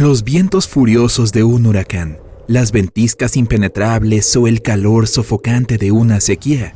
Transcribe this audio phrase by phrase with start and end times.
[0.00, 6.20] Los vientos furiosos de un huracán, las ventiscas impenetrables o el calor sofocante de una
[6.20, 6.72] sequía.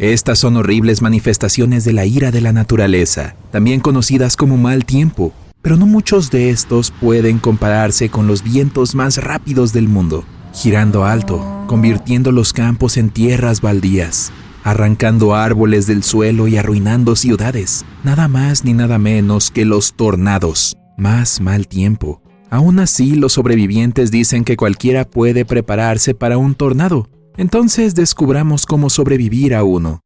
[0.00, 5.32] Estas son horribles manifestaciones de la ira de la naturaleza, también conocidas como mal tiempo,
[5.62, 11.04] pero no muchos de estos pueden compararse con los vientos más rápidos del mundo, girando
[11.04, 14.32] alto, convirtiendo los campos en tierras baldías,
[14.64, 20.76] arrancando árboles del suelo y arruinando ciudades, nada más ni nada menos que los tornados,
[20.98, 22.23] más mal tiempo.
[22.54, 28.90] Aún así, los sobrevivientes dicen que cualquiera puede prepararse para un tornado, entonces descubramos cómo
[28.90, 30.02] sobrevivir a uno.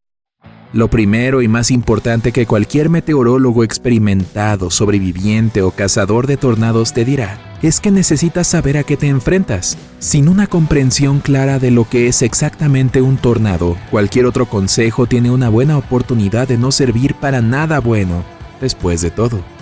[0.73, 7.05] Lo primero y más importante que cualquier meteorólogo experimentado, sobreviviente o cazador de tornados te
[7.05, 9.77] dirá es que necesitas saber a qué te enfrentas.
[9.99, 15.31] Sin una comprensión clara de lo que es exactamente un tornado, cualquier otro consejo tiene
[15.31, 18.25] una buena oportunidad de no servir para nada bueno,
[18.59, 19.58] después de todo.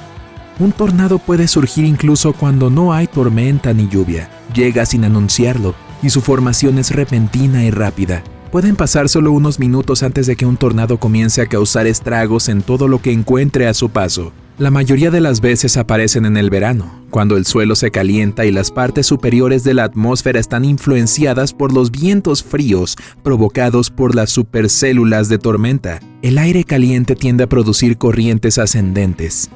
[0.58, 4.30] Un tornado puede surgir incluso cuando no hay tormenta ni lluvia.
[4.54, 8.24] Llega sin anunciarlo y su formación es repentina y rápida.
[8.50, 12.62] Pueden pasar solo unos minutos antes de que un tornado comience a causar estragos en
[12.62, 14.32] todo lo que encuentre a su paso.
[14.56, 18.52] La mayoría de las veces aparecen en el verano, cuando el suelo se calienta y
[18.52, 24.30] las partes superiores de la atmósfera están influenciadas por los vientos fríos provocados por las
[24.30, 26.00] supercélulas de tormenta.
[26.22, 29.50] El aire caliente tiende a producir corrientes ascendentes.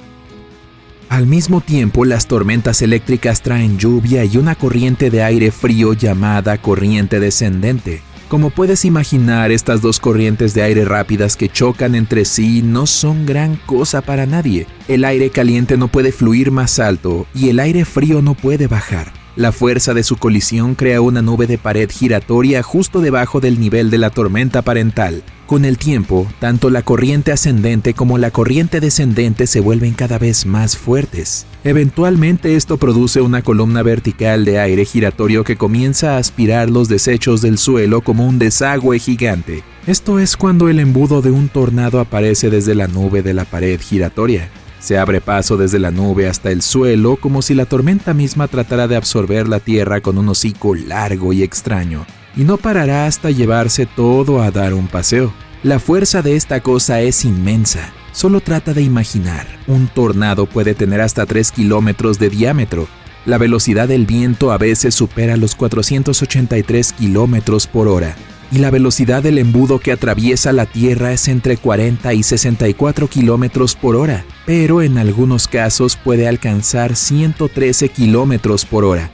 [1.11, 6.57] Al mismo tiempo, las tormentas eléctricas traen lluvia y una corriente de aire frío llamada
[6.59, 8.01] corriente descendente.
[8.29, 13.27] Como puedes imaginar, estas dos corrientes de aire rápidas que chocan entre sí no son
[13.27, 14.69] gran cosa para nadie.
[14.87, 19.20] El aire caliente no puede fluir más alto y el aire frío no puede bajar.
[19.37, 23.89] La fuerza de su colisión crea una nube de pared giratoria justo debajo del nivel
[23.89, 25.23] de la tormenta parental.
[25.47, 30.47] Con el tiempo, tanto la corriente ascendente como la corriente descendente se vuelven cada vez
[30.47, 31.47] más fuertes.
[31.63, 37.41] Eventualmente esto produce una columna vertical de aire giratorio que comienza a aspirar los desechos
[37.41, 39.63] del suelo como un desagüe gigante.
[39.87, 43.81] Esto es cuando el embudo de un tornado aparece desde la nube de la pared
[43.81, 44.51] giratoria.
[44.81, 48.89] Se abre paso desde la nube hasta el suelo como si la tormenta misma tratara
[48.89, 53.85] de absorber la tierra con un hocico largo y extraño, y no parará hasta llevarse
[53.85, 55.33] todo a dar un paseo.
[55.63, 57.93] La fuerza de esta cosa es inmensa.
[58.13, 62.89] Solo trata de imaginar, un tornado puede tener hasta 3 kilómetros de diámetro.
[63.27, 68.17] La velocidad del viento a veces supera los 483 kilómetros por hora,
[68.51, 73.75] y la velocidad del embudo que atraviesa la Tierra es entre 40 y 64 kilómetros
[73.75, 79.11] por hora, pero en algunos casos puede alcanzar 113 kilómetros por hora.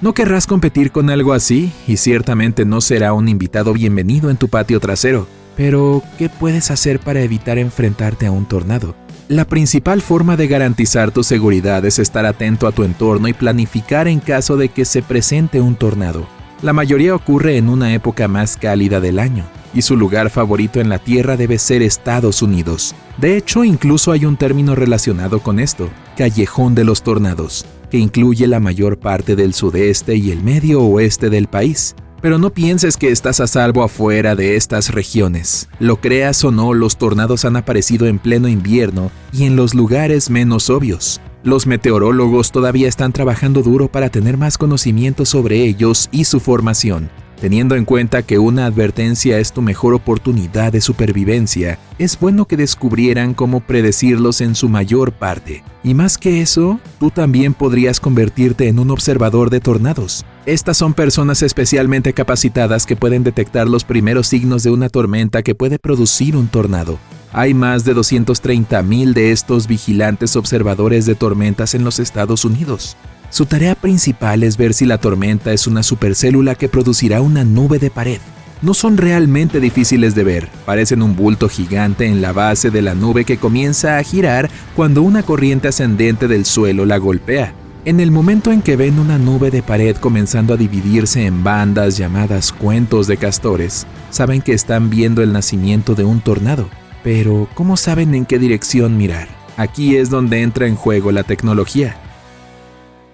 [0.00, 4.48] No querrás competir con algo así y ciertamente no será un invitado bienvenido en tu
[4.48, 8.94] patio trasero, pero ¿qué puedes hacer para evitar enfrentarte a un tornado?
[9.26, 14.08] La principal forma de garantizar tu seguridad es estar atento a tu entorno y planificar
[14.08, 16.37] en caso de que se presente un tornado.
[16.60, 20.88] La mayoría ocurre en una época más cálida del año, y su lugar favorito en
[20.88, 22.96] la Tierra debe ser Estados Unidos.
[23.16, 28.48] De hecho, incluso hay un término relacionado con esto, callejón de los tornados, que incluye
[28.48, 31.94] la mayor parte del sudeste y el medio oeste del país.
[32.20, 35.68] Pero no pienses que estás a salvo afuera de estas regiones.
[35.78, 40.28] Lo creas o no, los tornados han aparecido en pleno invierno y en los lugares
[40.28, 41.20] menos obvios.
[41.44, 47.10] Los meteorólogos todavía están trabajando duro para tener más conocimiento sobre ellos y su formación.
[47.40, 52.56] Teniendo en cuenta que una advertencia es tu mejor oportunidad de supervivencia, es bueno que
[52.56, 55.62] descubrieran cómo predecirlos en su mayor parte.
[55.84, 60.26] Y más que eso, tú también podrías convertirte en un observador de tornados.
[60.44, 65.54] Estas son personas especialmente capacitadas que pueden detectar los primeros signos de una tormenta que
[65.54, 66.98] puede producir un tornado.
[67.32, 72.96] Hay más de 230.000 de estos vigilantes observadores de tormentas en los Estados Unidos.
[73.30, 77.78] Su tarea principal es ver si la tormenta es una supercélula que producirá una nube
[77.78, 78.20] de pared.
[78.62, 82.94] No son realmente difíciles de ver, parecen un bulto gigante en la base de la
[82.94, 87.52] nube que comienza a girar cuando una corriente ascendente del suelo la golpea.
[87.84, 91.98] En el momento en que ven una nube de pared comenzando a dividirse en bandas
[91.98, 96.68] llamadas cuentos de castores, saben que están viendo el nacimiento de un tornado.
[97.10, 99.28] Pero, ¿cómo saben en qué dirección mirar?
[99.56, 101.96] Aquí es donde entra en juego la tecnología.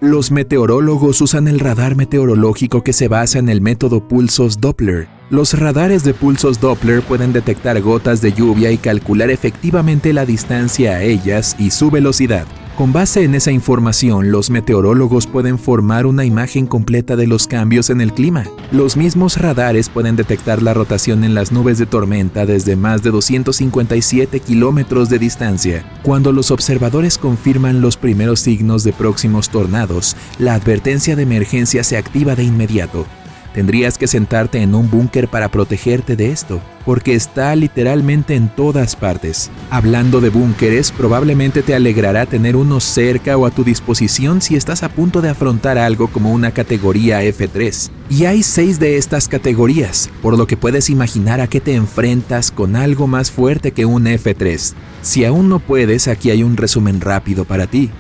[0.01, 5.07] Los meteorólogos usan el radar meteorológico que se basa en el método pulsos Doppler.
[5.31, 10.95] Los radares de pulsos Doppler pueden detectar gotas de lluvia y calcular efectivamente la distancia
[10.95, 12.47] a ellas y su velocidad.
[12.77, 17.89] Con base en esa información, los meteorólogos pueden formar una imagen completa de los cambios
[17.89, 18.47] en el clima.
[18.73, 23.13] Los mismos radares pueden detectar la rotación en las nubes de tormenta desde más de
[23.13, 25.85] 257 kilómetros de distancia.
[26.03, 31.97] Cuando los observadores confirman los primeros signos de próximos tornados, la advertencia de emergencia se
[31.97, 33.07] activa de inmediato.
[33.55, 38.97] Tendrías que sentarte en un búnker para protegerte de esto, porque está literalmente en todas
[38.97, 39.49] partes.
[39.71, 44.83] Hablando de búnkeres, probablemente te alegrará tener uno cerca o a tu disposición si estás
[44.83, 47.91] a punto de afrontar algo como una categoría F3.
[48.11, 52.51] Y hay seis de estas categorías, por lo que puedes imaginar a qué te enfrentas
[52.51, 54.75] con algo más fuerte que un F3.
[55.03, 57.91] Si aún no puedes, aquí hay un resumen rápido para ti.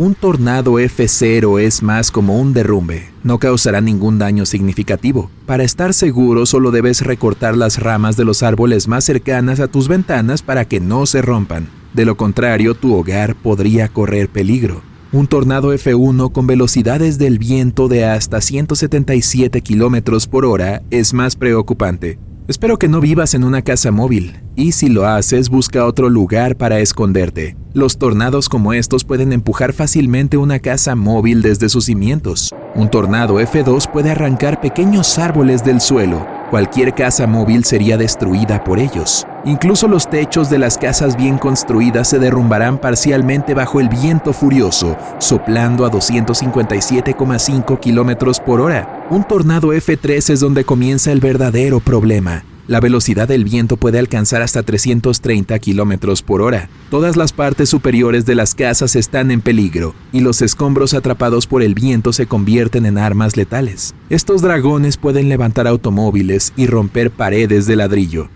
[0.00, 5.30] Un tornado F0 es más como un derrumbe, no causará ningún daño significativo.
[5.44, 9.88] Para estar seguro solo debes recortar las ramas de los árboles más cercanas a tus
[9.88, 11.68] ventanas para que no se rompan.
[11.92, 14.80] De lo contrario, tu hogar podría correr peligro.
[15.12, 21.36] Un tornado F1 con velocidades del viento de hasta 177 km por hora es más
[21.36, 22.18] preocupante.
[22.50, 26.56] Espero que no vivas en una casa móvil, y si lo haces, busca otro lugar
[26.56, 27.56] para esconderte.
[27.74, 32.52] Los tornados como estos pueden empujar fácilmente una casa móvil desde sus cimientos.
[32.74, 36.39] Un tornado F2 puede arrancar pequeños árboles del suelo.
[36.50, 39.24] Cualquier casa móvil sería destruida por ellos.
[39.44, 44.96] Incluso los techos de las casas bien construidas se derrumbarán parcialmente bajo el viento furioso,
[45.18, 49.06] soplando a 257,5 km por hora.
[49.10, 52.42] Un tornado F3 es donde comienza el verdadero problema.
[52.70, 56.68] La velocidad del viento puede alcanzar hasta 330 km por hora.
[56.88, 61.64] Todas las partes superiores de las casas están en peligro y los escombros atrapados por
[61.64, 63.96] el viento se convierten en armas letales.
[64.08, 68.28] Estos dragones pueden levantar automóviles y romper paredes de ladrillo.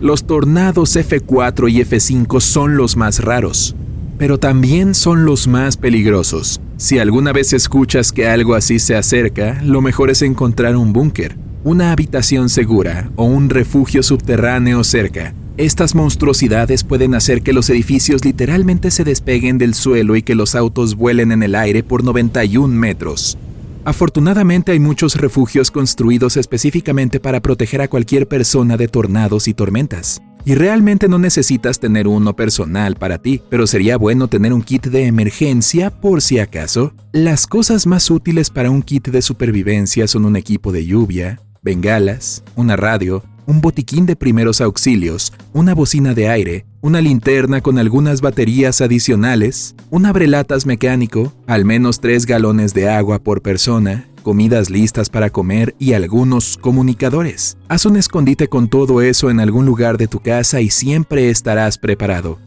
[0.00, 3.76] Los tornados F4 y F5 son los más raros,
[4.18, 6.60] pero también son los más peligrosos.
[6.76, 11.45] Si alguna vez escuchas que algo así se acerca, lo mejor es encontrar un búnker
[11.64, 15.34] una habitación segura o un refugio subterráneo cerca.
[15.56, 20.54] Estas monstruosidades pueden hacer que los edificios literalmente se despeguen del suelo y que los
[20.54, 23.38] autos vuelen en el aire por 91 metros.
[23.86, 30.20] Afortunadamente hay muchos refugios construidos específicamente para proteger a cualquier persona de tornados y tormentas.
[30.44, 34.86] Y realmente no necesitas tener uno personal para ti, pero sería bueno tener un kit
[34.86, 36.94] de emergencia por si acaso.
[37.12, 42.44] Las cosas más útiles para un kit de supervivencia son un equipo de lluvia, bengalas,
[42.54, 48.20] una radio, un botiquín de primeros auxilios, una bocina de aire, una linterna con algunas
[48.20, 55.10] baterías adicionales, un abrelatas mecánico, al menos tres galones de agua por persona, comidas listas
[55.10, 57.58] para comer y algunos comunicadores.
[57.66, 61.78] Haz un escondite con todo eso en algún lugar de tu casa y siempre estarás
[61.78, 62.38] preparado.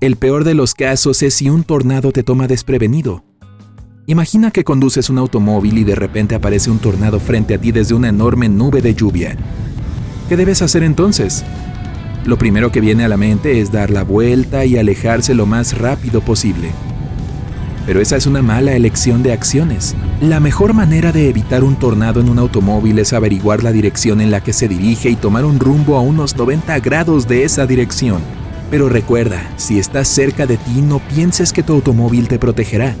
[0.00, 3.24] El peor de los casos es si un tornado te toma desprevenido.
[4.08, 7.92] Imagina que conduces un automóvil y de repente aparece un tornado frente a ti desde
[7.92, 9.36] una enorme nube de lluvia.
[10.28, 11.44] ¿Qué debes hacer entonces?
[12.24, 15.76] Lo primero que viene a la mente es dar la vuelta y alejarse lo más
[15.76, 16.70] rápido posible.
[17.84, 19.96] Pero esa es una mala elección de acciones.
[20.20, 24.30] La mejor manera de evitar un tornado en un automóvil es averiguar la dirección en
[24.30, 28.20] la que se dirige y tomar un rumbo a unos 90 grados de esa dirección.
[28.70, 32.94] Pero recuerda, si estás cerca de ti no pienses que tu automóvil te protegerá.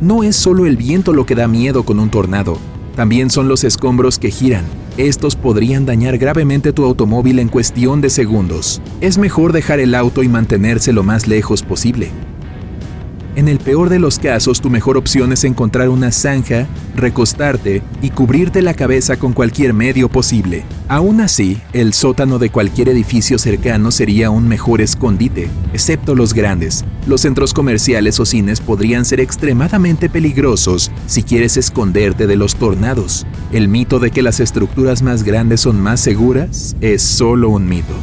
[0.00, 2.58] No es solo el viento lo que da miedo con un tornado,
[2.94, 4.64] también son los escombros que giran.
[4.96, 8.80] Estos podrían dañar gravemente tu automóvil en cuestión de segundos.
[9.00, 12.12] Es mejor dejar el auto y mantenerse lo más lejos posible.
[13.38, 16.66] En el peor de los casos, tu mejor opción es encontrar una zanja,
[16.96, 20.64] recostarte y cubrirte la cabeza con cualquier medio posible.
[20.88, 26.84] Aún así, el sótano de cualquier edificio cercano sería un mejor escondite, excepto los grandes.
[27.06, 33.24] Los centros comerciales o cines podrían ser extremadamente peligrosos si quieres esconderte de los tornados.
[33.52, 37.94] El mito de que las estructuras más grandes son más seguras es solo un mito.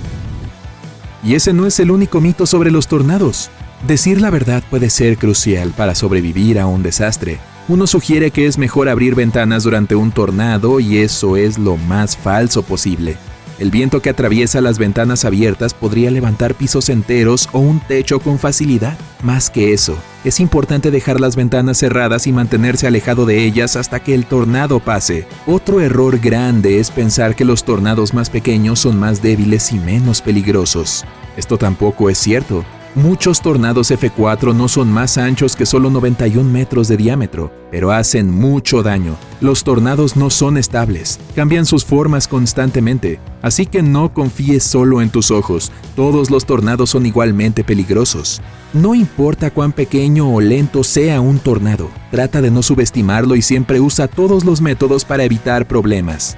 [1.26, 3.50] Y ese no es el único mito sobre los tornados.
[3.84, 7.40] Decir la verdad puede ser crucial para sobrevivir a un desastre.
[7.68, 12.18] Uno sugiere que es mejor abrir ventanas durante un tornado y eso es lo más
[12.18, 13.18] falso posible.
[13.58, 18.38] El viento que atraviesa las ventanas abiertas podría levantar pisos enteros o un techo con
[18.38, 18.98] facilidad.
[19.24, 24.02] Más que eso, es importante dejar las ventanas cerradas y mantenerse alejado de ellas hasta
[24.02, 25.26] que el tornado pase.
[25.48, 30.22] Otro error grande es pensar que los tornados más pequeños son más débiles y menos
[30.22, 31.06] peligrosos.
[31.38, 32.66] Esto tampoco es cierto.
[32.96, 38.32] Muchos tornados F4 no son más anchos que solo 91 metros de diámetro, pero hacen
[38.32, 39.18] mucho daño.
[39.42, 45.10] Los tornados no son estables, cambian sus formas constantemente, así que no confíes solo en
[45.10, 48.42] tus ojos, todos los tornados son igualmente peligrosos.
[48.72, 53.82] No importa cuán pequeño o lento sea un tornado, trata de no subestimarlo y siempre
[53.82, 56.38] usa todos los métodos para evitar problemas.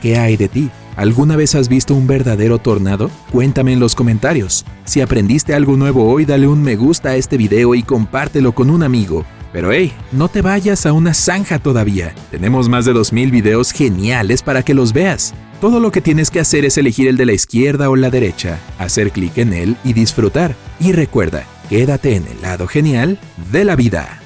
[0.00, 0.70] ¿Qué hay de ti?
[0.96, 3.10] ¿Alguna vez has visto un verdadero tornado?
[3.30, 4.64] Cuéntame en los comentarios.
[4.84, 8.70] Si aprendiste algo nuevo hoy, dale un me gusta a este video y compártelo con
[8.70, 9.24] un amigo.
[9.52, 12.14] Pero hey, no te vayas a una zanja todavía.
[12.30, 15.34] Tenemos más de 2000 videos geniales para que los veas.
[15.60, 18.58] Todo lo que tienes que hacer es elegir el de la izquierda o la derecha,
[18.78, 20.54] hacer clic en él y disfrutar.
[20.78, 23.18] Y recuerda, quédate en el lado genial
[23.52, 24.19] de la vida.